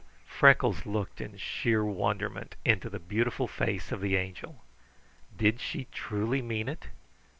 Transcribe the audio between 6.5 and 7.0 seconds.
it?